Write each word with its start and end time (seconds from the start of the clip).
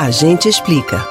A 0.00 0.10
gente 0.10 0.48
explica. 0.48 1.06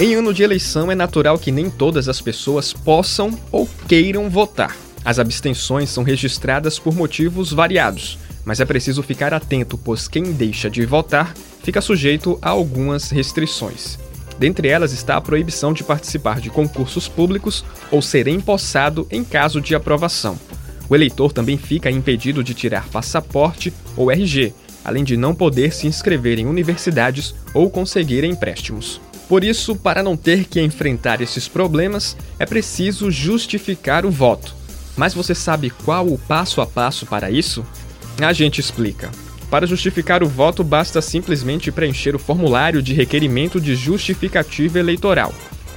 Em 0.00 0.12
ano 0.16 0.34
de 0.34 0.42
eleição, 0.42 0.90
é 0.90 0.94
natural 0.96 1.38
que 1.38 1.52
nem 1.52 1.70
todas 1.70 2.08
as 2.08 2.20
pessoas 2.20 2.72
possam 2.72 3.30
ou 3.52 3.68
queiram 3.86 4.28
votar. 4.28 4.76
As 5.04 5.20
abstenções 5.20 5.88
são 5.88 6.02
registradas 6.02 6.80
por 6.80 6.96
motivos 6.96 7.52
variados, 7.52 8.18
mas 8.44 8.58
é 8.58 8.64
preciso 8.64 9.04
ficar 9.04 9.32
atento, 9.32 9.78
pois 9.78 10.08
quem 10.08 10.32
deixa 10.32 10.68
de 10.68 10.84
votar 10.84 11.32
fica 11.62 11.80
sujeito 11.80 12.36
a 12.42 12.48
algumas 12.48 13.08
restrições. 13.10 14.00
Dentre 14.36 14.66
elas 14.66 14.92
está 14.92 15.16
a 15.16 15.20
proibição 15.20 15.72
de 15.72 15.84
participar 15.84 16.40
de 16.40 16.50
concursos 16.50 17.06
públicos 17.06 17.64
ou 17.88 18.02
ser 18.02 18.26
empossado 18.26 19.06
em 19.12 19.22
caso 19.22 19.60
de 19.60 19.76
aprovação. 19.76 20.36
O 20.88 20.94
eleitor 20.96 21.32
também 21.32 21.56
fica 21.56 21.88
impedido 21.88 22.42
de 22.42 22.52
tirar 22.52 22.88
passaporte 22.88 23.72
ou 23.96 24.10
RG, 24.10 24.52
além 24.88 25.04
de 25.04 25.16
não 25.16 25.34
poder 25.34 25.72
se 25.72 25.86
inscrever 25.86 26.38
em 26.38 26.46
universidades 26.46 27.34
ou 27.54 27.70
conseguir 27.70 28.24
empréstimos. 28.24 29.00
Por 29.28 29.44
isso, 29.44 29.76
para 29.76 30.02
não 30.02 30.16
ter 30.16 30.44
que 30.44 30.60
enfrentar 30.60 31.20
esses 31.20 31.46
problemas, 31.46 32.16
é 32.38 32.46
preciso 32.46 33.10
justificar 33.10 34.06
o 34.06 34.10
voto. 34.10 34.54
Mas 34.96 35.14
você 35.14 35.34
sabe 35.34 35.70
qual 35.70 36.06
o 36.06 36.18
passo 36.18 36.60
a 36.60 36.66
passo 36.66 37.06
para 37.06 37.30
isso? 37.30 37.64
A 38.20 38.32
gente 38.32 38.60
explica. 38.60 39.10
Para 39.50 39.66
justificar 39.66 40.22
o 40.22 40.28
voto, 40.28 40.64
basta 40.64 41.00
simplesmente 41.00 41.70
preencher 41.70 42.16
o 42.16 42.18
formulário 42.18 42.82
de 42.82 42.94
requerimento 42.94 43.60
de 43.60 43.76
justificativa 43.76 44.78
eleitoral. 44.78 45.32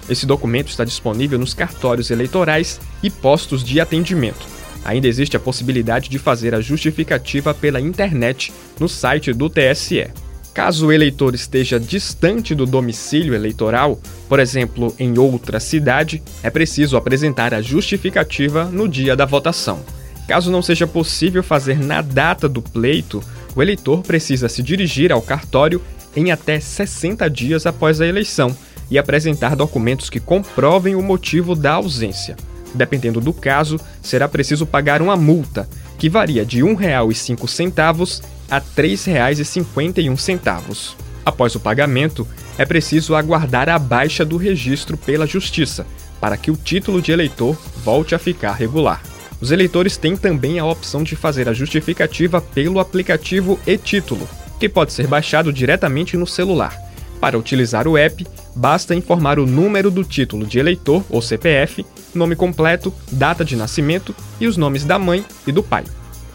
Esse 0.09 0.25
documento 0.25 0.69
está 0.69 0.83
disponível 0.83 1.37
nos 1.37 1.53
cartórios 1.53 2.09
eleitorais 2.09 2.79
e 3.03 3.09
postos 3.09 3.63
de 3.63 3.79
atendimento. 3.79 4.60
Ainda 4.83 5.07
existe 5.07 5.37
a 5.37 5.39
possibilidade 5.39 6.09
de 6.09 6.17
fazer 6.17 6.55
a 6.55 6.61
justificativa 6.61 7.53
pela 7.53 7.79
internet 7.79 8.51
no 8.79 8.89
site 8.89 9.31
do 9.33 9.49
TSE. 9.49 10.07
Caso 10.53 10.87
o 10.87 10.91
eleitor 10.91 11.33
esteja 11.33 11.79
distante 11.79 12.53
do 12.53 12.65
domicílio 12.65 13.33
eleitoral, 13.33 13.99
por 14.27 14.39
exemplo, 14.39 14.93
em 14.99 15.17
outra 15.17 15.61
cidade, 15.61 16.21
é 16.43 16.49
preciso 16.49 16.97
apresentar 16.97 17.53
a 17.53 17.61
justificativa 17.61 18.65
no 18.65 18.87
dia 18.87 19.15
da 19.15 19.25
votação. 19.25 19.79
Caso 20.27 20.51
não 20.51 20.61
seja 20.61 20.85
possível 20.85 21.41
fazer 21.41 21.79
na 21.79 22.01
data 22.01 22.49
do 22.49 22.61
pleito, 22.61 23.23
o 23.55 23.61
eleitor 23.61 24.01
precisa 24.01 24.49
se 24.49 24.61
dirigir 24.61 25.11
ao 25.11 25.21
cartório 25.21 25.81
em 26.15 26.31
até 26.31 26.59
60 26.59 27.29
dias 27.29 27.65
após 27.65 28.01
a 28.01 28.07
eleição 28.07 28.55
e 28.89 28.97
apresentar 28.97 29.55
documentos 29.55 30.09
que 30.09 30.19
comprovem 30.19 30.95
o 30.95 31.01
motivo 31.01 31.55
da 31.55 31.73
ausência. 31.73 32.35
Dependendo 32.73 33.19
do 33.19 33.33
caso, 33.33 33.77
será 34.01 34.27
preciso 34.27 34.65
pagar 34.65 34.99
uma 35.01 35.17
multa, 35.17 35.67
que 35.97 36.09
varia 36.09 36.45
de 36.45 36.63
R$ 36.63 36.75
1,05 36.75 38.21
a 38.49 38.57
R$ 38.57 38.63
3,51. 38.75 40.95
Após 41.25 41.55
o 41.55 41.59
pagamento, 41.59 42.27
é 42.57 42.65
preciso 42.65 43.15
aguardar 43.15 43.69
a 43.69 43.77
baixa 43.77 44.25
do 44.25 44.37
registro 44.37 44.97
pela 44.97 45.27
Justiça, 45.27 45.85
para 46.19 46.37
que 46.37 46.51
o 46.51 46.57
título 46.57 47.01
de 47.01 47.11
eleitor 47.11 47.57
volte 47.83 48.15
a 48.15 48.19
ficar 48.19 48.53
regular. 48.53 49.01
Os 49.39 49.51
eleitores 49.51 49.97
têm 49.97 50.15
também 50.15 50.59
a 50.59 50.65
opção 50.65 51.03
de 51.03 51.15
fazer 51.15 51.49
a 51.49 51.53
justificativa 51.53 52.39
pelo 52.39 52.79
aplicativo 52.79 53.59
e-Título, 53.65 54.29
que 54.59 54.69
pode 54.69 54.93
ser 54.93 55.07
baixado 55.07 55.51
diretamente 55.51 56.15
no 56.15 56.27
celular. 56.27 56.90
Para 57.21 57.37
utilizar 57.37 57.87
o 57.87 57.97
app, 57.97 58.27
basta 58.55 58.95
informar 58.95 59.39
o 59.39 59.45
número 59.45 59.89
do 59.89 60.03
título 60.03 60.45
de 60.45 60.59
eleitor 60.59 61.05
ou 61.09 61.21
CPF 61.21 61.85
nome 62.13 62.35
completo, 62.35 62.93
data 63.11 63.43
de 63.43 63.55
nascimento 63.55 64.15
e 64.39 64.47
os 64.47 64.57
nomes 64.57 64.83
da 64.83 64.99
mãe 64.99 65.25
e 65.45 65.51
do 65.51 65.63
pai. 65.63 65.83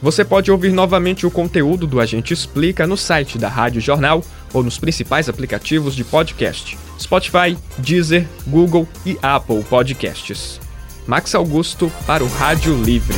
Você 0.03 0.25
pode 0.25 0.51
ouvir 0.51 0.73
novamente 0.73 1.27
o 1.27 1.31
conteúdo 1.31 1.87
do 1.87 2.01
Agente 2.01 2.33
Explica 2.33 2.87
no 2.87 2.97
site 2.97 3.39
da 3.39 3.49
Rádio 3.49 3.81
Jornal 3.81 4.23
ou 4.53 4.63
nos 4.63 4.79
principais 4.79 5.29
aplicativos 5.29 5.95
de 5.95 6.05
podcast: 6.05 6.79
Spotify, 6.99 7.57
Deezer, 7.79 8.27
Google 8.47 8.87
e 9.05 9.19
Apple 9.23 9.63
Podcasts. 9.65 10.61
Max 11.07 11.35
Augusto 11.35 11.91
para 12.07 12.23
o 12.23 12.29
Rádio 12.29 12.81
Livre. 12.83 13.17